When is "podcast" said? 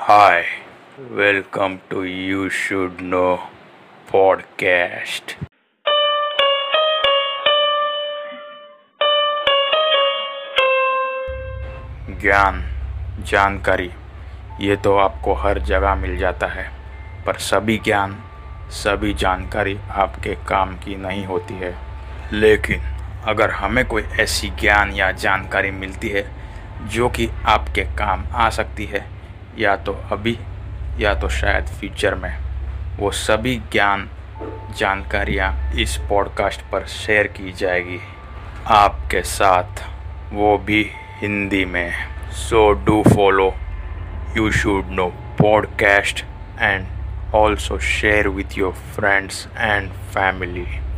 4.08-5.34, 45.38-46.24